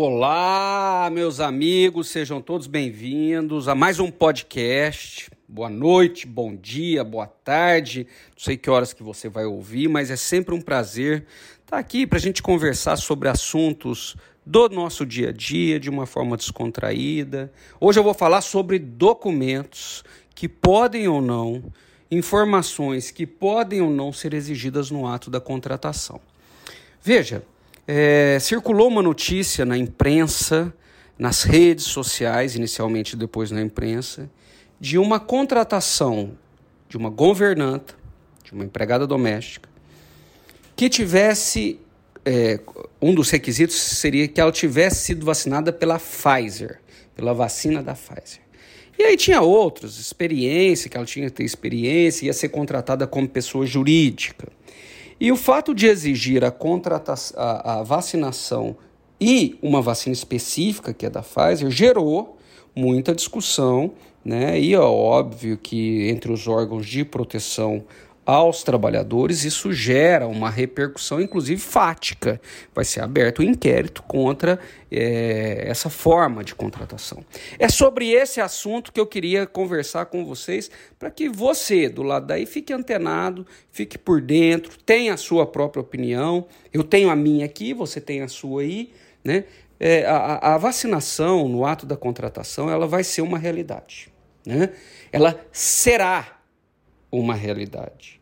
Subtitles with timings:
[0.00, 5.28] Olá, meus amigos, sejam todos bem-vindos a mais um podcast.
[5.48, 8.06] Boa noite, bom dia, boa tarde.
[8.28, 11.26] Não sei que horas que você vai ouvir, mas é sempre um prazer
[11.64, 14.16] estar aqui para a gente conversar sobre assuntos
[14.46, 17.52] do nosso dia a dia de uma forma descontraída.
[17.80, 21.72] Hoje eu vou falar sobre documentos que podem ou não,
[22.08, 26.20] informações que podem ou não ser exigidas no ato da contratação.
[27.02, 27.42] Veja,
[27.90, 30.72] é, circulou uma notícia na imprensa,
[31.18, 34.30] nas redes sociais, inicialmente depois na imprensa,
[34.78, 36.36] de uma contratação
[36.86, 37.94] de uma governanta,
[38.44, 39.68] de uma empregada doméstica,
[40.76, 41.80] que tivesse.
[42.24, 42.60] É,
[43.00, 46.78] um dos requisitos seria que ela tivesse sido vacinada pela Pfizer,
[47.16, 48.42] pela vacina da Pfizer.
[48.98, 53.26] E aí tinha outros, experiência, que ela tinha que ter experiência, ia ser contratada como
[53.26, 54.48] pessoa jurídica.
[55.20, 56.54] E o fato de exigir a,
[57.36, 58.76] a, a vacinação
[59.20, 62.38] e uma vacina específica, que é da Pfizer, gerou
[62.74, 63.92] muita discussão,
[64.24, 64.60] né?
[64.60, 67.84] E é óbvio que entre os órgãos de proteção
[68.28, 72.38] aos trabalhadores, isso gera uma repercussão, inclusive fática.
[72.74, 74.60] Vai ser aberto um inquérito contra
[74.92, 77.24] é, essa forma de contratação.
[77.58, 82.26] É sobre esse assunto que eu queria conversar com vocês, para que você, do lado
[82.26, 86.46] daí, fique antenado, fique por dentro, tenha a sua própria opinião.
[86.70, 88.92] Eu tenho a minha aqui, você tem a sua aí,
[89.24, 89.44] né?
[89.80, 94.12] É, a, a vacinação no ato da contratação ela vai ser uma realidade.
[94.44, 94.70] Né?
[95.12, 96.37] Ela será
[97.10, 98.18] uma realidade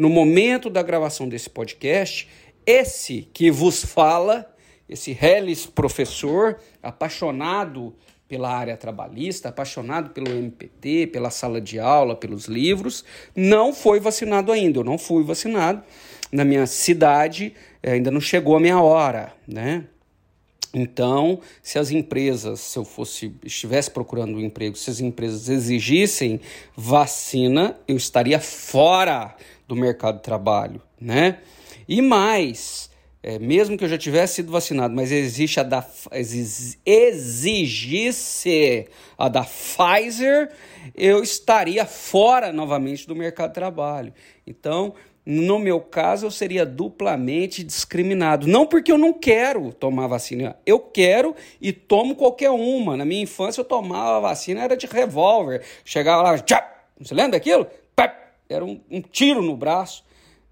[0.00, 2.26] no momento da gravação desse podcast,
[2.64, 4.50] esse que vos fala,
[4.88, 7.94] esse Hellis professor, apaixonado
[8.26, 13.04] pela área trabalhista, apaixonado pelo MPT, pela sala de aula, pelos livros,
[13.36, 14.78] não foi vacinado ainda.
[14.78, 15.82] Eu não fui vacinado.
[16.32, 19.84] Na minha cidade eh, ainda não chegou a minha hora, né?
[20.72, 26.40] Então, se as empresas, se eu fosse estivesse procurando um emprego, se as empresas exigissem
[26.76, 29.34] vacina, eu estaria fora
[29.66, 31.38] do mercado de trabalho, né?
[31.88, 32.88] E mais,
[33.22, 35.84] é, mesmo que eu já tivesse sido vacinado, mas existe a da
[36.86, 37.68] exigisse
[39.18, 40.50] a da Pfizer,
[40.96, 44.14] eu estaria fora novamente do mercado de trabalho.
[44.46, 44.94] Então,
[45.30, 48.46] no meu caso, eu seria duplamente discriminado.
[48.48, 52.96] Não porque eu não quero tomar vacina, eu quero e tomo qualquer uma.
[52.96, 55.62] Na minha infância, eu tomava vacina, era de revólver.
[55.84, 56.36] Chegava lá,
[56.98, 57.66] você lembra daquilo?
[58.48, 60.04] era um, um tiro no braço,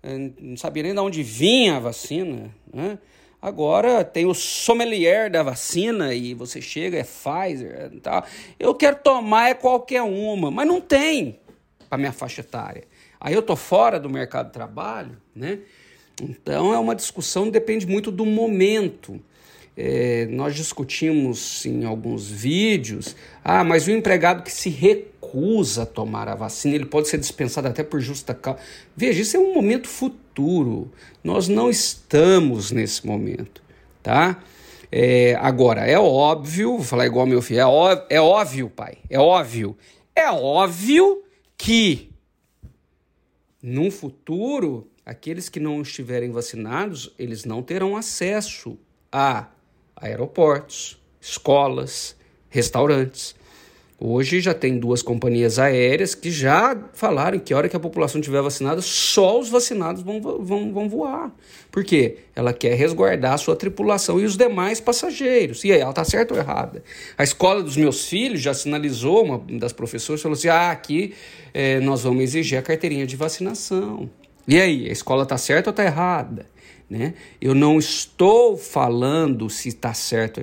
[0.03, 2.55] eh, não sabia nem de onde vinha a vacina.
[2.73, 2.99] Né?
[3.43, 8.25] Agora tem o sommelier da vacina e você chega, é Pfizer tal.
[8.59, 11.41] Eu quero tomar é qualquer uma, mas não tem
[11.89, 12.85] para minha faixa etária.
[13.21, 15.61] Aí eu tô fora do mercado de trabalho, né?
[16.23, 19.21] Então é uma discussão depende muito do momento.
[19.81, 23.15] É, nós discutimos em alguns vídeos,
[23.45, 27.69] ah, mas o empregado que se recusa a tomar a vacina, ele pode ser dispensado
[27.69, 28.59] até por justa causa.
[28.97, 30.91] Veja, isso é um momento futuro.
[31.23, 33.63] Nós não estamos nesse momento,
[34.03, 34.43] tá?
[34.91, 39.77] É, agora, é óbvio, vou falar igual meu filho, é é óbvio, pai, é óbvio.
[40.17, 41.23] É óbvio
[41.57, 42.11] que
[43.63, 48.79] num futuro, aqueles que não estiverem vacinados, eles não terão acesso
[49.11, 49.49] a
[49.97, 52.17] aeroportos, escolas,
[52.49, 53.35] restaurantes.
[54.01, 58.21] Hoje já tem duas companhias aéreas que já falaram que a hora que a população
[58.21, 61.35] estiver vacinada, só os vacinados vão, vão, vão voar.
[61.69, 62.19] Por quê?
[62.33, 65.65] Ela quer resguardar a sua tripulação e os demais passageiros.
[65.65, 66.85] E aí, ela está certa ou errada?
[67.17, 71.13] A escola dos meus filhos já sinalizou, uma das professoras falou assim: ah, aqui
[71.53, 74.09] é, nós vamos exigir a carteirinha de vacinação.
[74.49, 76.47] E aí, a escola está certa ou está errada?
[76.89, 77.13] Né?
[77.39, 80.41] Eu não estou falando se está certo,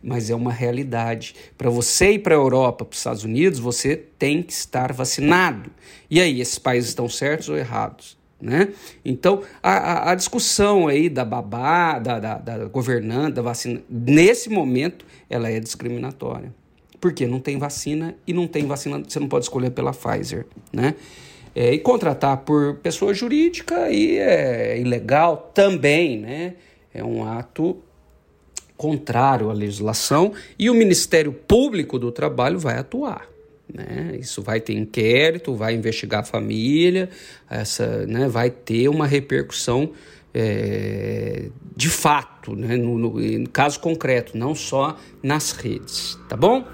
[0.00, 1.34] mas é uma realidade.
[1.58, 5.72] Para você ir para a Europa, para os Estados Unidos, você tem que estar vacinado.
[6.08, 8.16] E aí, esses países estão certos ou errados?
[8.40, 8.68] Né?
[9.04, 15.04] Então, a, a, a discussão aí da babá, da, da, da da vacina, nesse momento,
[15.28, 16.54] ela é discriminatória.
[17.00, 20.46] Porque não tem vacina e não tem vacina, você não pode escolher pela Pfizer.
[20.72, 20.94] Né?
[21.54, 26.54] É, e contratar por pessoa jurídica e é ilegal também, né?
[26.94, 27.76] É um ato
[28.76, 33.28] contrário à legislação e o Ministério Público do Trabalho vai atuar.
[33.72, 34.16] Né?
[34.18, 37.08] Isso vai ter inquérito, vai investigar a família,
[37.48, 39.92] essa, né, vai ter uma repercussão
[40.34, 41.46] é,
[41.76, 46.66] de fato, né, no, no, no caso concreto, não só nas redes, tá bom?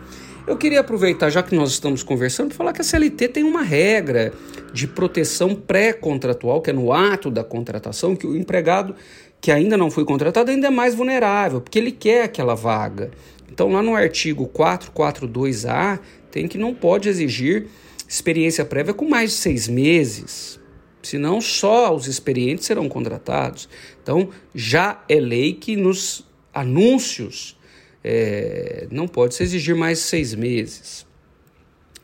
[0.46, 3.62] Eu queria aproveitar, já que nós estamos conversando, para falar que a CLT tem uma
[3.62, 4.32] regra
[4.72, 8.94] de proteção pré-contratual, que é no ato da contratação, que o empregado
[9.40, 13.10] que ainda não foi contratado ainda é mais vulnerável, porque ele quer aquela vaga.
[13.50, 16.00] Então, lá no artigo 442A,
[16.30, 17.66] tem que não pode exigir
[18.08, 20.58] experiência prévia com mais de seis meses,
[21.02, 23.68] senão só os experientes serão contratados.
[24.02, 27.56] Então, já é lei que nos anúncios
[28.02, 31.06] é, não pode se exigir mais seis meses.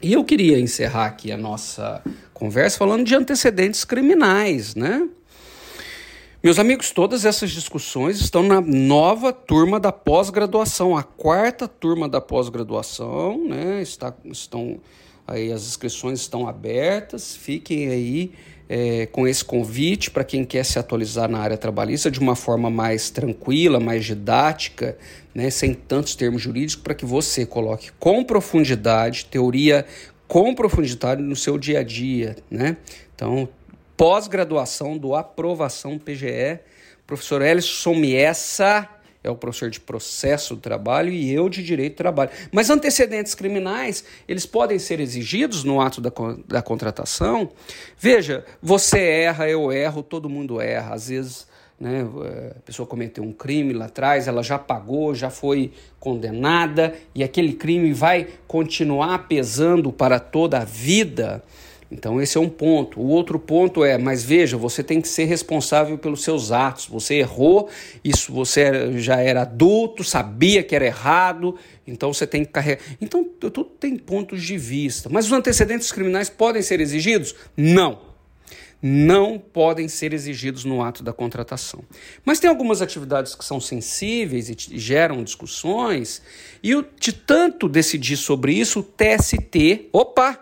[0.03, 2.03] E eu queria encerrar aqui a nossa
[2.35, 5.09] conversa falando de antecedentes criminais, né?
[6.43, 12.21] Meus amigos, todas essas discussões estão na nova turma da pós-graduação, a quarta turma da
[12.21, 13.81] pós-graduação, né?
[13.81, 14.79] Está, estão
[15.27, 18.33] aí as inscrições estão abertas, fiquem aí
[18.69, 22.71] é, com esse convite para quem quer se atualizar na área trabalhista de uma forma
[22.71, 24.97] mais tranquila, mais didática,
[25.35, 29.87] né, sem tantos termos jurídicos, para que você coloque com profundidade, teoria
[30.27, 32.37] com profundidade no seu dia a dia.
[32.51, 32.77] Né?
[33.15, 33.49] Então,
[33.97, 36.61] pós-graduação do Aprovação PGE,
[37.07, 38.89] professor Ellison Miessa
[39.25, 42.31] é o professor de processo do trabalho e eu de direito do trabalho.
[42.53, 46.13] Mas antecedentes criminais, eles podem ser exigidos no ato da,
[46.47, 47.51] da contratação?
[47.99, 50.95] Veja, você erra, eu erro, todo mundo erra.
[50.95, 51.47] Às vezes
[51.79, 52.07] né,
[52.57, 57.53] a pessoa cometeu um crime lá atrás, ela já pagou, já foi condenada e aquele
[57.53, 61.43] crime vai continuar pesando para toda a vida.
[61.91, 63.01] Então, esse é um ponto.
[63.01, 66.87] O outro ponto é, mas veja, você tem que ser responsável pelos seus atos.
[66.87, 67.69] Você errou,
[68.03, 71.57] isso você já era adulto, sabia que era errado,
[71.87, 72.83] então você tem que carregar.
[73.01, 75.09] Então, tudo tem pontos de vista.
[75.09, 77.35] Mas os antecedentes criminais podem ser exigidos?
[77.57, 78.14] Não.
[78.83, 81.83] Não podem ser exigidos no ato da contratação.
[82.25, 86.23] Mas tem algumas atividades que são sensíveis e geram discussões,
[86.63, 90.39] e de tanto decidir sobre isso, o TST, opa,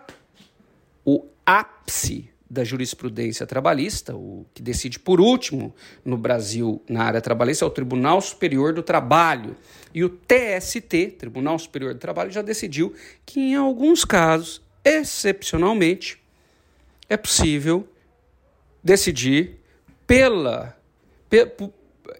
[1.05, 5.73] o ápice da jurisprudência trabalhista, o que decide por último
[6.05, 9.57] no Brasil na área trabalhista é o Tribunal Superior do Trabalho.
[9.91, 12.93] E o TST, Tribunal Superior do Trabalho, já decidiu
[13.25, 16.21] que em alguns casos, excepcionalmente,
[17.09, 17.87] é possível
[18.83, 19.59] decidir
[20.05, 20.77] pela
[21.29, 21.47] pe,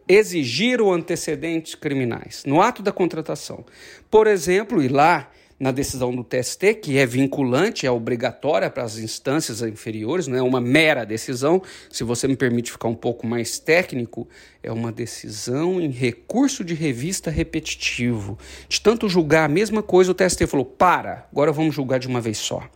[0.08, 3.66] exigir o antecedentes criminais no ato da contratação.
[4.10, 5.30] Por exemplo, e lá
[5.60, 10.42] na decisão do TST, que é vinculante, é obrigatória para as instâncias inferiores, não é
[10.42, 11.62] uma mera decisão.
[11.90, 14.28] Se você me permite ficar um pouco mais técnico,
[14.62, 18.38] é uma decisão em recurso de revista repetitivo.
[18.68, 22.20] De tanto julgar a mesma coisa, o TST falou: para, agora vamos julgar de uma
[22.20, 22.68] vez só.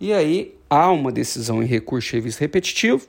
[0.00, 3.06] E aí há uma decisão em recurso de revista repetitivo,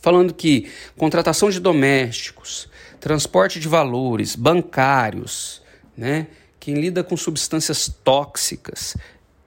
[0.00, 2.68] falando que contratação de domésticos,
[3.00, 5.62] transporte de valores, bancários,
[5.96, 6.26] né?
[6.58, 8.96] quem lida com substâncias tóxicas,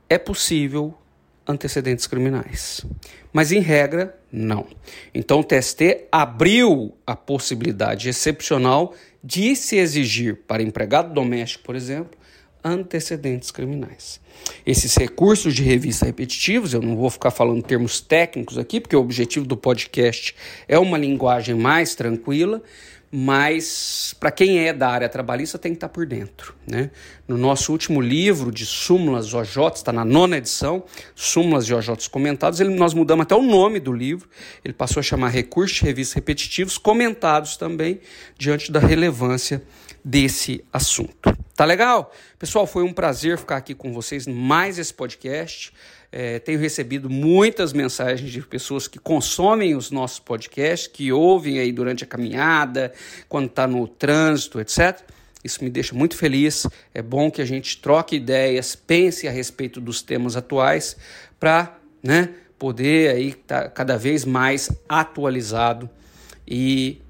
[0.08, 0.94] é possível
[1.48, 2.86] antecedentes criminais.
[3.34, 4.68] Mas, em regra, não.
[5.14, 8.94] Então, o TST abriu a possibilidade excepcional
[9.24, 12.18] de se exigir para empregado doméstico, por exemplo,
[12.64, 14.20] antecedentes criminais.
[14.66, 19.00] Esses recursos de revista repetitivos, eu não vou ficar falando termos técnicos aqui, porque o
[19.00, 20.36] objetivo do podcast
[20.68, 22.62] é uma linguagem mais tranquila,
[23.12, 26.54] mas para quem é da área trabalhista tem que estar tá por dentro.
[26.68, 26.92] Né?
[27.28, 30.84] No nosso último livro de súmulas OJ, está na nona edição,
[31.16, 34.30] súmulas de OJ comentados, ele, nós mudamos até o nome do livro,
[34.64, 38.02] ele passou a chamar Recursos de Revistas Repetitivos Comentados também,
[38.38, 39.64] diante da relevância
[40.04, 41.38] desse assunto.
[41.56, 42.14] Tá legal?
[42.38, 45.74] Pessoal, foi um prazer ficar aqui com vocês mais esse podcast.
[46.12, 51.72] É, tenho recebido muitas mensagens de pessoas que consomem os nossos podcasts, que ouvem aí
[51.72, 52.94] durante a caminhada,
[53.28, 55.02] quando está no trânsito, etc.
[55.44, 56.66] Isso me deixa muito feliz.
[56.94, 60.96] É bom que a gente troque ideias, pense a respeito dos temas atuais,
[61.40, 65.90] para né, poder aí estar tá cada vez mais atualizado
[66.48, 67.02] e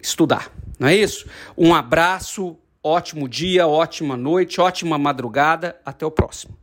[0.00, 0.50] estudar.
[0.78, 1.26] Não é isso?
[1.56, 5.76] Um abraço, ótimo dia, ótima noite, ótima madrugada.
[5.84, 6.61] Até o próximo.